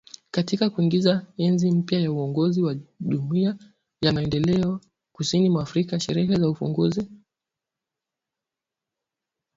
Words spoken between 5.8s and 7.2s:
sherehe za ufunguzi